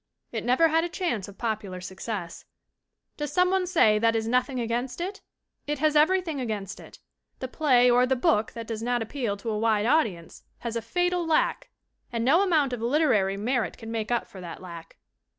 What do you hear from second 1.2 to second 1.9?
of popular